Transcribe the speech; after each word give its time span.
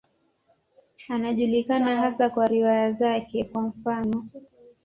Anajulikana 1.09 1.97
hasa 2.01 2.29
kwa 2.29 2.47
riwaya 2.47 2.91
zake, 2.91 3.43
kwa 3.43 3.61
mfano. 3.61 4.27